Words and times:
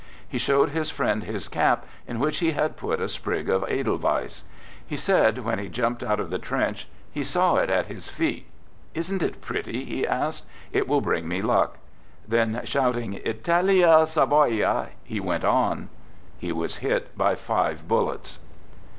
He 0.27 0.39
showed 0.39 0.69
his 0.69 0.89
friend 0.89 1.25
his 1.25 1.47
cap 1.47 1.85
in 2.07 2.17
which 2.17 2.39
he 2.39 2.53
had 2.53 2.75
put 2.75 2.99
a 2.99 3.07
sprig 3.07 3.47
of 3.51 3.63
edelweiss. 3.69 4.45
He 4.87 4.97
said 4.97 5.45
when 5.45 5.59
he 5.59 5.69
jumped 5.69 6.01
out 6.01 6.19
of 6.19 6.31
the 6.31 6.39
trench, 6.39 6.87
he 7.11 7.23
saw 7.23 7.57
it 7.57 7.69
at 7.69 7.85
his 7.85 8.09
feet." 8.09 8.47
Isn't 8.95 9.21
it 9.21 9.41
pretty?" 9.41 9.85
he 9.85 10.07
asked." 10.07 10.47
It 10.71 10.87
will 10.87 11.01
bring 11.01 11.27
me 11.27 11.43
luck." 11.43 11.77
Then 12.27 12.61
shouting 12.63 13.13
"Italia! 13.23 14.07
Savoia!" 14.07 14.87
he 15.03 15.19
went 15.19 15.43
on. 15.45 15.89
He 16.39 16.51
was 16.51 16.77
hit 16.77 17.15
by 17.15 17.35
five 17.35 17.87
bullets. 17.87 18.39